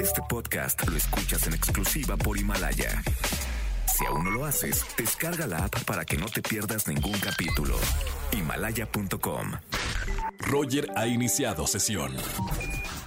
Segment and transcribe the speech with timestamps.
[0.00, 3.02] Este podcast lo escuchas en exclusiva por Himalaya.
[3.86, 7.76] Si aún no lo haces, descarga la app para que no te pierdas ningún capítulo.
[8.32, 9.52] Himalaya.com.
[10.38, 12.14] Roger ha iniciado sesión.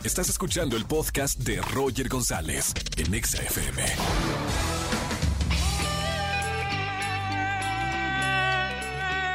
[0.04, 3.84] Estás escuchando el podcast de Roger González en Exa FM.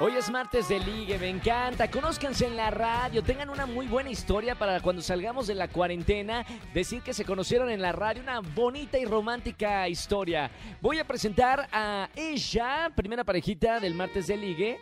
[0.00, 1.90] hoy es martes de ligue, me encanta.
[1.90, 6.44] Conózcanse en la radio, tengan una muy buena historia para cuando salgamos de la cuarentena,
[6.72, 10.50] decir que se conocieron en la radio, una bonita y romántica historia.
[10.80, 14.80] Voy a presentar a ella, primera parejita del martes de ligue,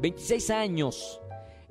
[0.00, 1.20] 26 años.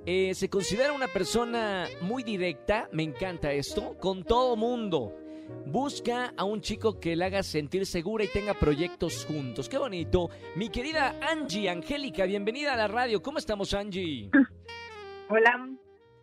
[0.05, 5.26] Eh, se considera una persona muy directa, me encanta esto, con todo mundo.
[5.65, 9.67] Busca a un chico que la haga sentir segura y tenga proyectos juntos.
[9.69, 10.29] Qué bonito.
[10.55, 13.21] Mi querida Angie, Angélica, bienvenida a la radio.
[13.21, 14.29] ¿Cómo estamos, Angie?
[15.29, 15.69] Hola,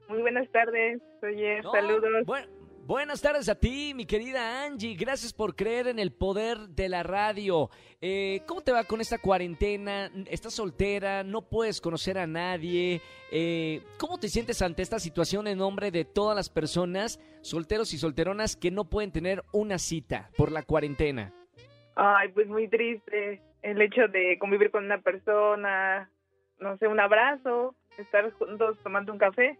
[0.09, 1.01] muy buenas tardes.
[1.23, 2.25] Oye, No, saludos.
[2.25, 2.49] buen-
[2.87, 4.95] buenas tardes a ti, mi querida Angie.
[4.95, 7.71] Gracias por creer en el poder de la radio.
[8.01, 10.11] Eh, ¿Cómo te va con esta cuarentena?
[10.31, 11.23] ¿Estás soltera?
[11.23, 13.01] ¿No puedes conocer a nadie?
[13.31, 17.99] Eh, ¿Cómo te sientes ante esta situación en nombre de todas las personas, solteros y
[17.99, 21.33] solteronas, que no pueden tener una cita por la cuarentena?
[21.97, 26.11] Ay, pues muy triste el hecho de convivir con una persona,
[26.61, 29.59] no sé, un abrazo, estar juntos tomando un café.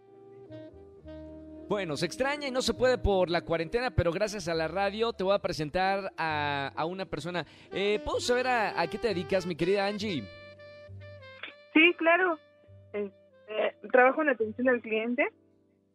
[1.67, 5.13] Bueno, se extraña y no se puede por la cuarentena, pero gracias a la radio
[5.13, 7.43] te voy a presentar a, a una persona.
[7.71, 10.23] Eh, ¿Puedo saber a, a qué te dedicas, mi querida Angie?
[11.73, 12.37] Sí, claro.
[12.93, 15.27] Este, trabajo en atención al cliente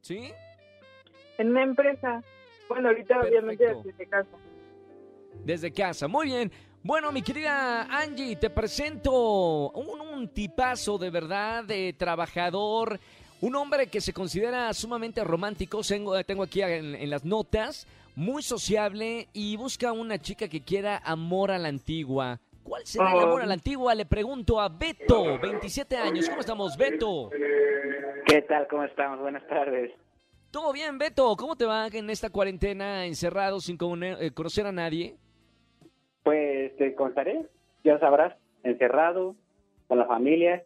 [0.00, 0.32] ¿Sí?
[1.38, 2.20] en una empresa.
[2.68, 4.36] Bueno, ahorita obviamente desde casa.
[5.44, 6.08] Desde casa.
[6.08, 6.52] Muy bien.
[6.82, 12.98] Bueno, mi querida Angie, te presento un, un tipazo de verdad, de trabajador,
[13.40, 17.86] un hombre que se considera sumamente romántico, tengo, tengo aquí en, en las notas,
[18.16, 22.38] muy sociable y busca una chica que quiera amor a la antigua.
[22.62, 23.94] ¿Cuál será el amor a la antigua?
[23.94, 26.28] Le pregunto a Beto, 27 años.
[26.28, 27.30] ¿Cómo estamos, Beto?
[28.26, 28.68] ¿Qué tal?
[28.68, 29.20] ¿Cómo estamos?
[29.20, 29.92] Buenas tardes.
[30.50, 31.34] ¿Todo bien, Beto?
[31.36, 35.16] ¿Cómo te va en esta cuarentena encerrado sin eh, conocer a nadie?
[36.22, 37.46] Pues te contaré,
[37.82, 39.34] ya sabrás, encerrado,
[39.88, 40.62] con la familia.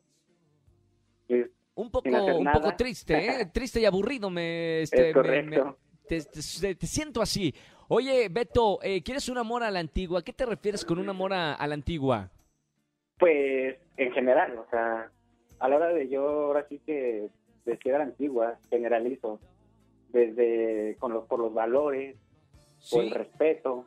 [1.76, 3.46] Un poco, un poco triste, ¿eh?
[3.52, 5.64] triste y aburrido me, este, Es me- correcto.
[5.66, 5.74] me-
[6.08, 6.22] te,
[6.60, 7.54] te- te siento así.
[7.88, 10.22] Oye, Beto, eh, ¿quieres un amor a la antigua?
[10.22, 12.30] ¿Qué te refieres con un amor a, a la antigua?
[13.18, 15.10] Pues en general, o sea,
[15.58, 17.28] a la hora de yo ahora sí que
[17.64, 19.40] vestir a la antigua, generalizo,
[20.10, 22.16] desde con los, por los valores,
[22.90, 23.86] por el respeto,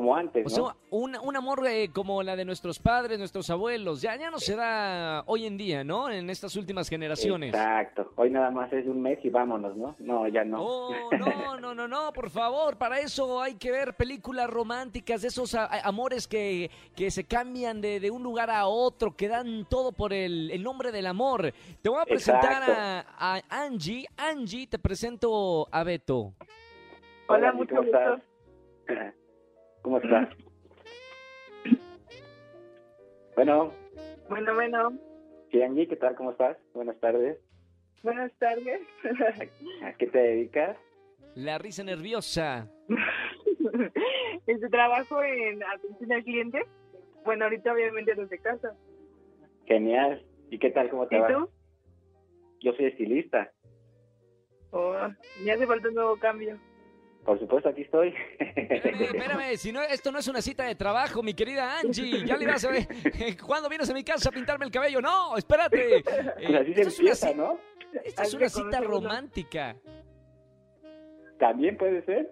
[0.00, 0.66] como antes, O ¿no?
[0.70, 4.38] sea, un, un amor eh, como la de nuestros padres, nuestros abuelos, ya, ya no
[4.38, 6.08] se da hoy en día, ¿no?
[6.10, 7.50] En estas últimas generaciones.
[7.50, 8.10] Exacto.
[8.16, 9.94] Hoy nada más es un mes y vámonos, ¿no?
[9.98, 10.62] No, ya no.
[10.64, 15.28] Oh, no, no, no, no, por favor, para eso hay que ver películas románticas, de
[15.28, 19.28] esos a- a- amores que, que se cambian de, de un lugar a otro, que
[19.28, 21.52] dan todo por el, el nombre del amor.
[21.82, 24.06] Te voy a presentar a, a Angie.
[24.16, 26.32] Angie, te presento a Beto.
[27.28, 27.98] Hola, Angie, mucho gusto.
[29.82, 30.28] ¿Cómo estás?
[33.34, 33.72] Bueno,
[34.28, 34.92] Bueno, bueno,
[35.64, 36.14] Angie, ¿qué tal?
[36.14, 36.56] ¿Cómo estás?
[36.74, 37.38] Buenas tardes.
[38.02, 38.80] buenas tardes.
[39.82, 40.76] ¿A qué te dedicas?
[41.34, 42.68] La risa nerviosa.
[44.46, 46.62] este trabajo en atención al cliente.
[47.24, 48.74] Bueno, ahorita obviamente desde casa.
[49.66, 50.24] Genial.
[50.50, 50.90] ¿Y qué tal?
[50.90, 51.28] ¿Cómo te ¿Y va?
[51.28, 51.48] tú?
[52.60, 53.50] Yo soy estilista.
[54.72, 54.94] Oh,
[55.36, 56.58] me hace falta un nuevo cambio.
[57.24, 58.14] Por supuesto, aquí estoy.
[58.38, 62.24] Espérame, espérame, si no, esto no es una cita de trabajo, mi querida Angie.
[62.24, 62.86] Ya le ibas a ver.
[63.46, 65.00] ¿Cuándo vienes a mi casa a pintarme el cabello?
[65.00, 65.98] No, espérate.
[65.98, 67.58] Eh, Pues así se esto es una ¿no?
[68.04, 69.76] Esta es una cita romántica.
[71.38, 72.30] También puede ser.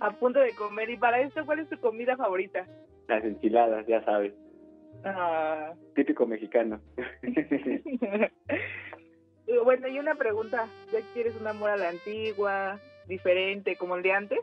[0.00, 0.90] A punto de comer.
[0.90, 2.66] Y para esto, ¿cuál es tu comida favorita?
[3.08, 4.32] Las enchiladas, ya sabes.
[5.04, 5.72] Ah.
[5.94, 6.80] Típico mexicano.
[9.64, 10.68] Bueno, y una pregunta.
[10.92, 12.78] ¿Ya quieres un amor a la antigua,
[13.08, 14.38] diferente, como el de antes?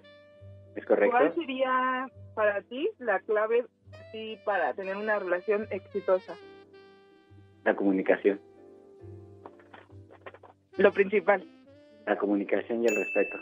[0.75, 1.15] ¿Es correcto?
[1.17, 3.65] ¿Cuál sería para ti la clave
[4.07, 6.35] así, para tener una relación exitosa?
[7.63, 8.39] La comunicación.
[10.77, 11.47] Lo principal.
[12.05, 13.37] La comunicación y el respeto.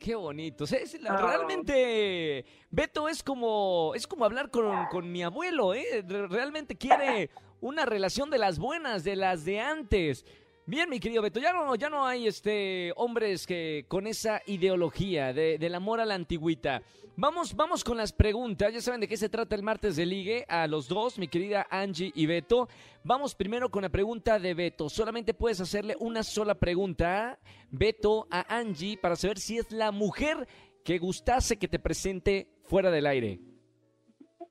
[0.00, 0.64] Qué bonito.
[0.64, 1.26] O sea, es la- Ah.
[1.26, 6.04] realmente, Beto es como, es como hablar con, con mi abuelo, ¿eh?
[6.06, 7.30] Re- Realmente quiere
[7.60, 10.24] una relación de las buenas, de las de antes.
[10.70, 15.32] Bien, mi querido Beto, ya no, ya no hay este hombres que con esa ideología
[15.32, 16.82] de, del amor a la antigüita.
[17.16, 18.74] Vamos, vamos con las preguntas.
[18.74, 21.66] Ya saben de qué se trata el martes de ligue a los dos, mi querida
[21.70, 22.68] Angie y Beto.
[23.02, 24.90] Vamos primero con la pregunta de Beto.
[24.90, 27.38] Solamente puedes hacerle una sola pregunta,
[27.70, 30.46] Beto, a Angie para saber si es la mujer
[30.84, 33.40] que gustase que te presente fuera del aire.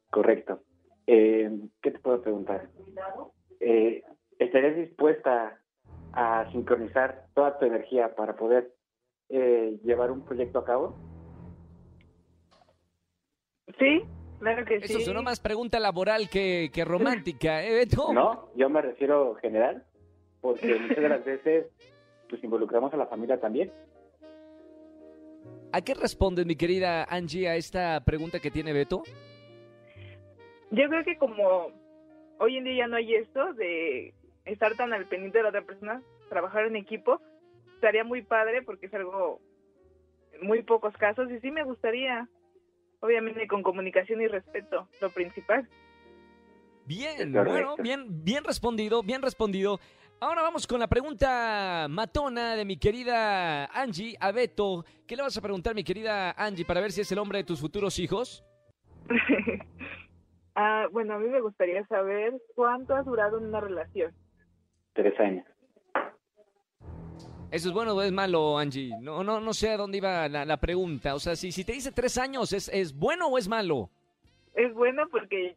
[0.10, 0.64] Correcto.
[1.06, 2.72] Eh, ¿Qué te puedo preguntar?
[3.60, 4.02] Eh,
[4.40, 5.62] ¿Estarías dispuesta
[6.18, 8.74] a sincronizar toda tu energía para poder
[9.30, 10.96] eh, llevar un proyecto a cabo?
[13.78, 14.02] Sí,
[14.40, 14.86] claro que sí.
[14.86, 18.12] Eso sonó más pregunta laboral que, que romántica, ¿eh, Beto?
[18.14, 19.86] No, yo me refiero general,
[20.42, 21.68] porque muchas de las veces
[22.28, 23.72] pues involucramos a la familia también.
[25.72, 29.04] ¿A qué respondes, mi querida Angie, a esta pregunta que tiene Beto?
[30.72, 31.68] Yo creo que como
[32.40, 34.16] hoy en día ya no hay esto de
[34.48, 37.22] estar tan al pendiente de la otra persona, trabajar en equipo,
[37.76, 39.42] estaría muy padre porque es algo
[40.42, 42.28] muy pocos casos y sí me gustaría,
[43.00, 45.68] obviamente con comunicación y respeto, lo principal.
[46.86, 49.80] Bien, bueno, bien, bien respondido, bien respondido.
[50.20, 54.84] Ahora vamos con la pregunta matona de mi querida Angie a Beto.
[55.06, 57.44] ¿Qué le vas a preguntar, mi querida Angie, para ver si es el hombre de
[57.44, 58.44] tus futuros hijos?
[60.56, 64.12] ah, bueno, a mí me gustaría saber cuánto has durado en una relación.
[64.98, 65.46] Tres años.
[67.52, 68.92] ¿Eso es bueno o es malo, Angie?
[69.00, 71.14] No, no, no sé a dónde iba la, la pregunta.
[71.16, 73.90] O sea, si, si te dice tres años, ¿es, ¿es bueno o es malo?
[74.56, 75.56] Es bueno porque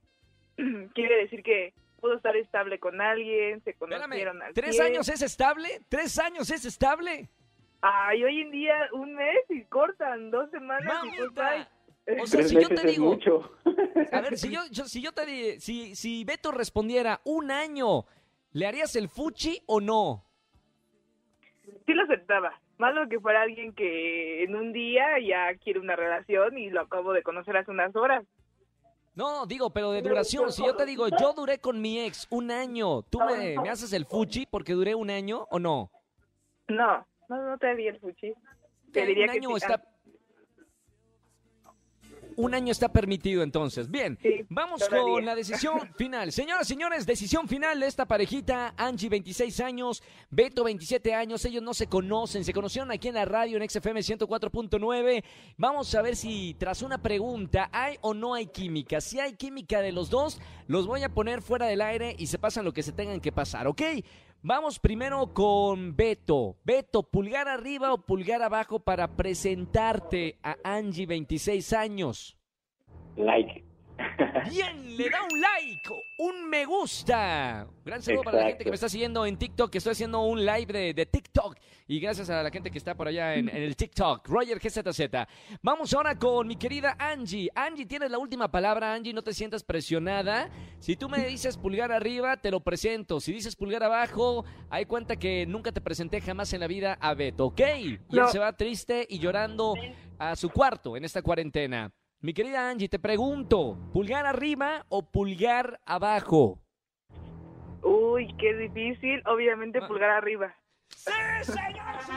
[0.95, 5.23] quiere decir que pudo estar estable con alguien, se Espérame, conocieron al ¿tres años es
[5.23, 5.81] estable?
[5.89, 7.29] ¿Tres años es estable?
[7.81, 12.23] Ay, hoy en día un mes y cortan dos semanas y pues, ay, ¡Mamita!
[12.23, 13.51] O sea, si yo te digo, mucho.
[14.13, 18.05] a ver, si yo, yo- si yo te di- si, si Beto respondiera un año,
[18.52, 20.25] ¿le harías el fuchi o no?
[21.87, 22.61] sí lo aceptaba.
[22.79, 27.12] Malo que fuera alguien que en un día ya quiere una relación y lo acabo
[27.12, 28.25] de conocer hace unas horas.
[29.14, 30.50] No, digo, pero de duración.
[30.52, 33.93] Si yo te digo, yo duré con mi ex un año, ¿tú me, me haces
[33.93, 35.91] el fuchi porque duré un año o no?
[36.69, 38.32] No, no, no te haría el fuchi.
[38.93, 39.55] Te diría un que año sí.
[39.56, 39.82] está...
[42.41, 43.91] Un año está permitido entonces.
[43.91, 45.13] Bien, Sí, vamos todavía.
[45.13, 46.32] con la decisión final.
[46.32, 48.73] Señoras, señores, decisión final de esta parejita.
[48.77, 51.44] Angie, 26 años, Beto, 27 años.
[51.44, 55.23] Ellos no se conocen, se conocieron aquí en la radio en XFM 104.9.
[55.56, 59.01] Vamos a ver si tras una pregunta hay o no hay química.
[59.01, 62.39] Si hay química de los dos, los voy a poner fuera del aire y se
[62.39, 63.82] pasan lo que se tengan que pasar, ¿ok?
[64.43, 66.56] Vamos primero con Beto.
[66.65, 72.39] Beto, pulgar arriba o pulgar abajo para presentarte a Angie, 26 años.
[73.17, 73.69] Like.
[74.49, 77.67] Bien, le da un like, un me gusta.
[77.85, 80.45] Gran saludo para la gente que me está siguiendo en TikTok, que estoy haciendo un
[80.45, 81.57] live de, de TikTok.
[81.87, 85.01] Y gracias a la gente que está por allá en, en el TikTok, Roger GZZ.
[85.63, 87.51] Vamos ahora con mi querida Angie.
[87.55, 90.51] Angie, tienes la última palabra, Angie, no te sientas presionada.
[90.79, 93.21] Si tú me dices pulgar arriba, te lo presento.
[93.21, 97.15] Si dices pulgar abajo, hay cuenta que nunca te presenté jamás en la vida a
[97.15, 97.61] Beto, ¿ok?
[97.79, 99.75] Y él se va triste y llorando
[100.19, 101.93] a su cuarto en esta cuarentena.
[102.22, 106.58] Mi querida Angie, te pregunto, ¿pulgar arriba o pulgar abajo?
[107.82, 109.22] Uy, qué difícil.
[109.27, 109.89] Obviamente Ah.
[109.89, 110.55] pulgar arriba.
[110.89, 111.10] ¡Sí,
[111.44, 112.08] señores!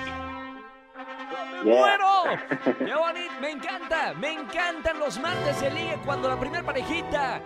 [1.64, 1.80] ¡Me Yeah.
[1.80, 2.78] muero!
[2.80, 3.34] ¡Qué bonito!
[3.42, 4.14] ¡Me encanta!
[4.16, 7.42] ¡Me encantan los martes de liga cuando la primera parejita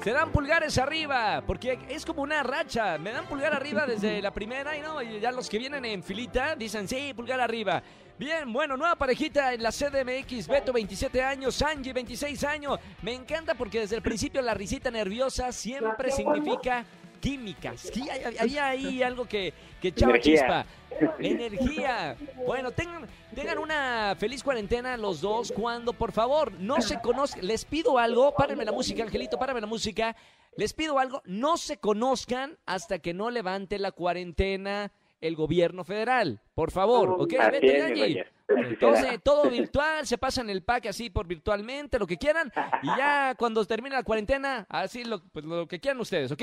[0.00, 1.42] se dan pulgares arriba!
[1.44, 2.96] Porque es como una racha.
[2.98, 6.04] Me dan pulgar arriba desde la primera y no, y ya los que vienen en
[6.04, 7.82] filita dicen, sí, pulgar arriba.
[8.18, 12.80] Bien, bueno, nueva parejita en la CDMX, Beto 27 años, Angie 26 años.
[13.00, 16.84] Me encanta porque desde el principio la risita nerviosa siempre significa
[17.20, 17.74] química.
[17.76, 18.08] Sí,
[18.40, 20.66] había ahí algo que, que echaba chispa.
[21.20, 22.16] Energía.
[22.44, 23.06] Bueno, tengan,
[23.36, 27.46] tengan una feliz cuarentena los dos cuando, por favor, no se conozcan.
[27.46, 30.16] Les pido algo, párenme la música, Angelito, párenme la música.
[30.56, 36.40] Les pido algo, no se conozcan hasta que no levante la cuarentena el gobierno federal.
[36.54, 37.34] Por favor, ¿ok?
[37.52, 38.18] Vete allí.
[38.48, 42.50] Entonces, todo virtual, se pasan el pack así por virtualmente, lo que quieran,
[42.82, 46.42] y ya cuando termine la cuarentena, así lo, pues, lo que quieran ustedes, ¿ok?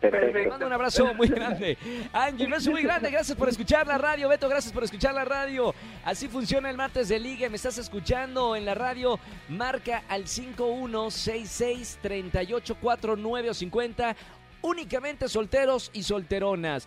[0.00, 0.50] Perfecto.
[0.50, 1.78] mando un abrazo muy grande.
[2.12, 3.10] Angie, un beso muy grande.
[3.10, 4.28] Gracias por escuchar la radio.
[4.28, 5.74] Beto, gracias por escuchar la radio.
[6.04, 7.48] Así funciona el martes de liga.
[7.48, 9.18] Me estás escuchando en la radio.
[9.48, 14.14] Marca al 5166 384950
[14.64, 16.86] Únicamente solteros y solteronas.